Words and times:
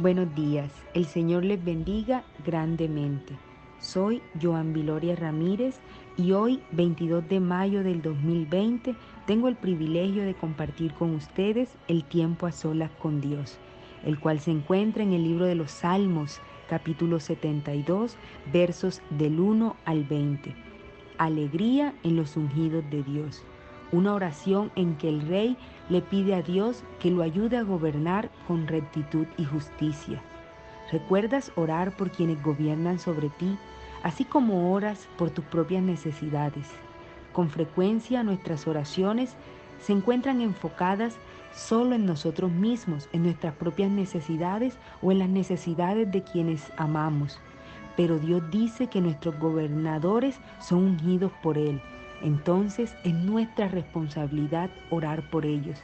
Buenos 0.00 0.34
días, 0.34 0.72
el 0.94 1.04
Señor 1.04 1.44
les 1.44 1.62
bendiga 1.62 2.24
grandemente. 2.46 3.34
Soy 3.80 4.22
Joan 4.40 4.72
Viloria 4.72 5.14
Ramírez 5.14 5.78
y 6.16 6.32
hoy, 6.32 6.62
22 6.70 7.28
de 7.28 7.38
mayo 7.38 7.82
del 7.82 8.00
2020, 8.00 8.94
tengo 9.26 9.48
el 9.48 9.56
privilegio 9.56 10.24
de 10.24 10.32
compartir 10.32 10.94
con 10.94 11.14
ustedes 11.14 11.68
el 11.86 12.02
tiempo 12.04 12.46
a 12.46 12.52
solas 12.52 12.90
con 12.92 13.20
Dios, 13.20 13.58
el 14.02 14.18
cual 14.18 14.40
se 14.40 14.52
encuentra 14.52 15.02
en 15.02 15.12
el 15.12 15.22
libro 15.22 15.44
de 15.44 15.54
los 15.54 15.70
Salmos, 15.70 16.40
capítulo 16.70 17.20
72, 17.20 18.16
versos 18.50 19.02
del 19.10 19.38
1 19.38 19.76
al 19.84 20.04
20. 20.04 20.54
Alegría 21.18 21.94
en 22.04 22.16
los 22.16 22.38
ungidos 22.38 22.88
de 22.88 23.02
Dios 23.02 23.44
una 23.92 24.14
oración 24.14 24.70
en 24.76 24.96
que 24.96 25.08
el 25.08 25.26
rey 25.26 25.56
le 25.88 26.00
pide 26.00 26.34
a 26.34 26.42
Dios 26.42 26.84
que 27.00 27.10
lo 27.10 27.22
ayude 27.22 27.56
a 27.56 27.62
gobernar 27.62 28.30
con 28.46 28.66
rectitud 28.66 29.26
y 29.36 29.44
justicia. 29.44 30.22
¿Recuerdas 30.92 31.52
orar 31.56 31.96
por 31.96 32.10
quienes 32.10 32.42
gobiernan 32.42 32.98
sobre 32.98 33.28
ti, 33.30 33.56
así 34.02 34.24
como 34.24 34.72
oras 34.72 35.08
por 35.18 35.30
tus 35.30 35.44
propias 35.44 35.82
necesidades? 35.82 36.68
Con 37.32 37.48
frecuencia 37.48 38.22
nuestras 38.22 38.66
oraciones 38.66 39.36
se 39.80 39.92
encuentran 39.92 40.40
enfocadas 40.40 41.16
solo 41.52 41.94
en 41.94 42.06
nosotros 42.06 42.50
mismos, 42.50 43.08
en 43.12 43.24
nuestras 43.24 43.54
propias 43.54 43.90
necesidades 43.90 44.78
o 45.02 45.10
en 45.10 45.18
las 45.18 45.28
necesidades 45.28 46.10
de 46.10 46.22
quienes 46.22 46.72
amamos. 46.76 47.38
Pero 47.96 48.18
Dios 48.18 48.42
dice 48.50 48.86
que 48.86 49.00
nuestros 49.00 49.38
gobernadores 49.38 50.38
son 50.60 50.84
ungidos 50.84 51.32
por 51.42 51.58
Él 51.58 51.80
entonces 52.22 52.94
es 53.04 53.14
nuestra 53.14 53.68
responsabilidad 53.68 54.70
orar 54.90 55.28
por 55.30 55.46
ellos, 55.46 55.78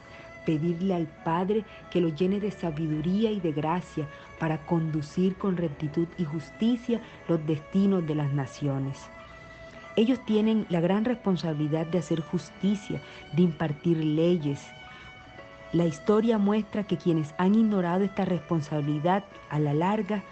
pedirle 0.45 0.93
al 0.93 1.07
Padre 1.25 1.65
que 1.91 2.01
los 2.01 2.15
llene 2.15 2.39
de 2.39 2.51
sabiduría 2.51 3.31
y 3.31 3.39
de 3.39 3.51
gracia 3.51 4.07
para 4.39 4.65
conducir 4.65 5.35
con 5.35 5.57
rectitud 5.57 6.07
y 6.17 6.23
justicia 6.23 7.01
los 7.27 7.45
destinos 7.45 8.07
de 8.07 8.15
las 8.15 8.31
naciones. 8.31 9.09
Ellos 9.97 10.23
tienen 10.25 10.67
la 10.69 10.79
gran 10.79 11.05
responsabilidad 11.05 11.87
de 11.87 11.97
hacer 11.97 12.21
justicia, 12.21 13.01
de 13.33 13.41
impartir 13.41 13.97
leyes. 13.97 14.63
La 15.73 15.85
historia 15.85 16.37
muestra 16.37 16.83
que 16.83 16.97
quienes 16.97 17.33
han 17.39 17.55
ignorado 17.55 18.03
esta 18.03 18.23
responsabilidad 18.23 19.23
a 19.49 19.59
la 19.59 19.73
larga 19.73 20.23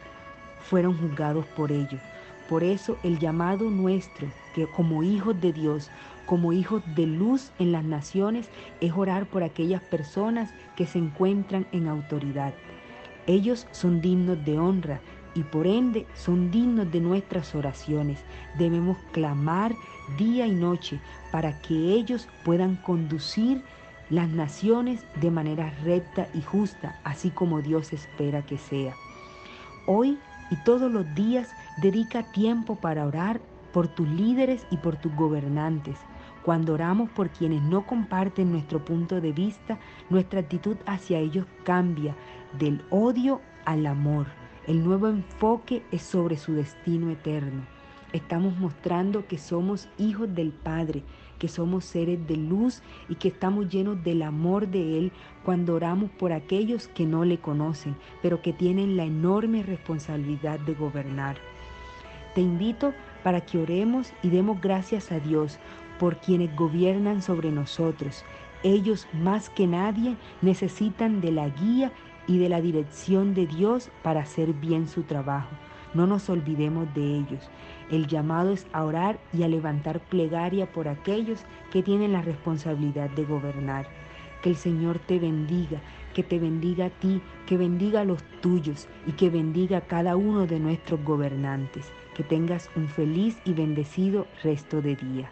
fueron 0.62 0.97
juzgados 0.97 1.45
por 1.47 1.72
ello. 1.72 1.97
Por 2.49 2.63
eso 2.63 2.97
el 3.03 3.19
llamado 3.19 3.69
nuestro, 3.71 4.27
que 4.53 4.67
como 4.67 5.03
hijos 5.03 5.39
de 5.41 5.51
Dios, 5.51 5.89
como 6.25 6.53
hijos 6.53 6.83
de 6.95 7.07
luz 7.07 7.51
en 7.59 7.71
las 7.71 7.83
naciones, 7.83 8.49
es 8.81 8.93
orar 8.93 9.25
por 9.25 9.43
aquellas 9.43 9.81
personas 9.81 10.53
que 10.75 10.85
se 10.85 10.99
encuentran 10.99 11.66
en 11.71 11.88
autoridad. 11.88 12.53
Ellos 13.27 13.67
son 13.71 14.01
dignos 14.01 14.43
de 14.45 14.59
honra 14.59 15.01
y 15.33 15.43
por 15.43 15.67
ende 15.67 16.05
son 16.13 16.51
dignos 16.51 16.91
de 16.91 17.01
nuestras 17.01 17.55
oraciones. 17.55 18.23
Debemos 18.57 18.97
clamar 19.11 19.73
día 20.17 20.45
y 20.45 20.53
noche 20.53 20.99
para 21.31 21.59
que 21.61 21.73
ellos 21.73 22.27
puedan 22.43 22.75
conducir 22.77 23.63
las 24.09 24.29
naciones 24.29 25.03
de 25.19 25.31
manera 25.31 25.73
recta 25.83 26.27
y 26.35 26.41
justa, 26.41 26.99
así 27.03 27.31
como 27.31 27.61
Dios 27.61 27.91
espera 27.91 28.45
que 28.45 28.57
sea. 28.57 28.93
Hoy 29.88 30.19
y 30.49 30.55
todos 30.57 30.91
los 30.91 31.13
días 31.15 31.55
dedica 31.77 32.23
tiempo 32.31 32.75
para 32.75 33.05
orar 33.05 33.41
por 33.73 33.88
tus 33.88 34.07
líderes 34.07 34.65
y 34.71 34.77
por 34.77 34.95
tus 34.97 35.13
gobernantes. 35.15 35.97
Cuando 36.43 36.73
oramos 36.73 37.09
por 37.09 37.29
quienes 37.29 37.61
no 37.63 37.85
comparten 37.85 38.51
nuestro 38.51 38.83
punto 38.85 39.19
de 39.19 39.31
vista, 39.31 39.79
nuestra 40.09 40.41
actitud 40.41 40.77
hacia 40.85 41.17
ellos 41.17 41.45
cambia 41.63 42.16
del 42.57 42.84
odio 42.89 43.41
al 43.66 43.85
amor. 43.88 44.28
El 44.67 44.84
nuevo 44.84 45.07
enfoque 45.07 45.84
es 45.91 46.03
sobre 46.03 46.38
su 46.38 46.53
destino 46.53 47.09
eterno. 47.11 47.75
Estamos 48.13 48.57
mostrando 48.57 49.27
que 49.27 49.38
somos 49.38 49.89
hijos 49.97 50.33
del 50.33 50.51
Padre, 50.51 51.03
que 51.39 51.47
somos 51.47 51.85
seres 51.85 52.25
de 52.27 52.38
luz 52.38 52.81
y 53.09 53.16
que 53.16 53.27
estamos 53.27 53.69
llenos 53.69 54.03
del 54.03 54.21
amor 54.21 54.67
de 54.67 54.97
Él 54.97 55.11
cuando 55.43 55.75
oramos 55.75 56.09
por 56.11 56.31
aquellos 56.31 56.88
que 56.88 57.05
no 57.05 57.25
le 57.25 57.39
conocen, 57.39 57.95
pero 58.21 58.41
que 58.41 58.53
tienen 58.53 58.95
la 58.95 59.03
enorme 59.03 59.63
responsabilidad 59.63 60.59
de 60.59 60.73
gobernar. 60.73 61.38
Te 62.33 62.41
invito 62.41 62.93
para 63.23 63.41
que 63.41 63.57
oremos 63.57 64.13
y 64.22 64.29
demos 64.29 64.61
gracias 64.61 65.11
a 65.11 65.19
Dios 65.19 65.59
por 65.99 66.17
quienes 66.17 66.55
gobiernan 66.55 67.22
sobre 67.22 67.51
nosotros. 67.51 68.23
Ellos 68.63 69.07
más 69.13 69.49
que 69.49 69.67
nadie 69.67 70.16
necesitan 70.41 71.22
de 71.22 71.31
la 71.31 71.49
guía 71.49 71.91
y 72.27 72.37
de 72.37 72.49
la 72.49 72.61
dirección 72.61 73.33
de 73.33 73.45
Dios 73.47 73.89
para 74.03 74.22
hacer 74.22 74.53
bien 74.53 74.87
su 74.87 75.03
trabajo. 75.03 75.49
No 75.95 76.06
nos 76.06 76.29
olvidemos 76.29 76.94
de 76.94 77.16
ellos. 77.16 77.50
El 77.89 78.07
llamado 78.07 78.51
es 78.51 78.67
a 78.73 78.83
orar 78.83 79.17
y 79.31 79.44
a 79.44 79.47
levantar 79.47 80.01
plegaria 80.01 80.72
por 80.72 80.89
aquellos 80.89 81.45
que 81.72 81.81
tienen 81.81 82.11
la 82.11 82.22
responsabilidad 82.22 83.09
de 83.11 83.23
gobernar. 83.23 83.88
Que 84.41 84.50
el 84.50 84.57
Señor 84.57 85.00
te 85.00 85.19
bendiga, 85.19 85.79
que 86.13 86.22
te 86.22 86.38
bendiga 86.38 86.88
a 86.88 86.89
ti, 86.89 87.22
que 87.47 87.55
bendiga 87.57 88.01
a 88.01 88.05
los 88.05 88.22
tuyos 88.41 88.89
y 89.07 89.13
que 89.13 89.29
bendiga 89.29 89.78
a 89.78 89.88
cada 89.88 90.17
uno 90.17 90.45
de 90.45 90.59
nuestros 90.59 91.01
gobernantes. 91.03 91.89
Que 92.13 92.23
tengas 92.23 92.69
un 92.75 92.89
feliz 92.89 93.39
y 93.45 93.53
bendecido 93.53 94.28
resto 94.44 94.81
de 94.81 94.97
día. 94.97 95.31